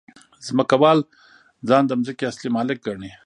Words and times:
ځمکوال 0.47 0.99
ځان 1.67 1.83
د 1.85 1.91
ځمکې 2.05 2.25
اصلي 2.31 2.49
مالک 2.55 2.77
ګڼي 2.87 3.11